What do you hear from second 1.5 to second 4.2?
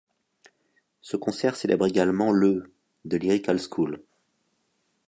célèbre également le de Lyrical School.